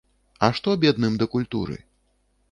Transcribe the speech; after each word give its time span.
А 0.45 0.47
што 0.59 0.71
бедным 0.85 1.19
да 1.23 1.27
культуры? 1.33 1.77